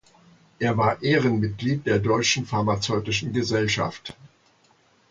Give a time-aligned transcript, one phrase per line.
[0.57, 4.17] Er war Ehrenmitglied der Deutschen Pharmazeutischen Gesellschaft.